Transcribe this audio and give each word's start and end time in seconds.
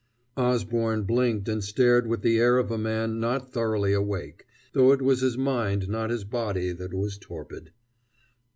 Osborne 0.35 1.03
blinked 1.03 1.47
and 1.47 1.63
stared 1.63 2.07
with 2.07 2.23
the 2.23 2.39
air 2.39 2.57
of 2.57 2.71
a 2.71 2.77
man 2.79 3.19
not 3.19 3.53
thoroughly 3.53 3.93
awake, 3.93 4.47
though 4.73 4.91
it 4.91 4.99
was 5.03 5.21
his 5.21 5.37
mind, 5.37 5.87
not 5.87 6.09
his 6.09 6.23
body, 6.23 6.71
that 6.71 6.91
was 6.91 7.19
torpid. 7.19 7.69